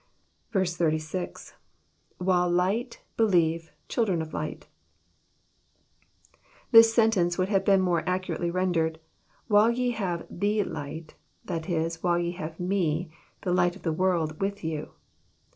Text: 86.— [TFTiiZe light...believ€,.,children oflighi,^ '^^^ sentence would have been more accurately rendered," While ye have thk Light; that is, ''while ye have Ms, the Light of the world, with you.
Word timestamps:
86.— 0.51 1.53
[TFTiiZe 2.19 2.49
light...believ€,.,children 2.55 4.25
oflighi,^ 4.25 4.63
'^^^ 6.73 6.83
sentence 6.83 7.37
would 7.37 7.49
have 7.49 7.63
been 7.63 7.81
more 7.81 8.01
accurately 8.09 8.49
rendered," 8.49 8.99
While 9.47 9.69
ye 9.69 9.91
have 9.91 10.27
thk 10.27 10.67
Light; 10.67 11.13
that 11.45 11.69
is, 11.69 11.99
''while 11.99 12.17
ye 12.19 12.31
have 12.31 12.59
Ms, 12.59 13.09
the 13.43 13.53
Light 13.53 13.75
of 13.75 13.83
the 13.83 13.93
world, 13.93 14.41
with 14.41 14.63
you. 14.63 14.93